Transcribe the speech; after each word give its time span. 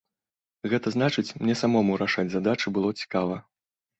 Гэта 0.71 0.87
значыць, 0.95 1.33
мне 1.41 1.55
самому 1.61 1.99
рашаць 2.03 2.27
задачы 2.37 2.67
было 2.79 2.89
цікава. 3.03 3.35